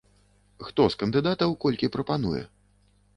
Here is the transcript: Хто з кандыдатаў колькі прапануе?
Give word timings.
Хто 0.69 0.87
з 0.93 0.97
кандыдатаў 1.03 1.53
колькі 1.65 1.91
прапануе? 1.97 2.41